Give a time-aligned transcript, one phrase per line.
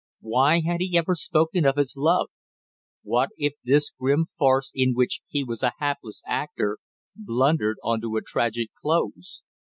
[0.21, 2.29] Why had he ever spoken of his love,
[3.03, 6.79] what if this grim farce in which he was a hapless actor
[7.15, 9.43] blundered on to a tragic close!